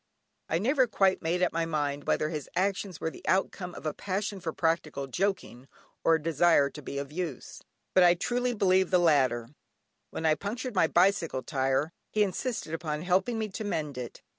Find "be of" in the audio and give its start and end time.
6.81-7.11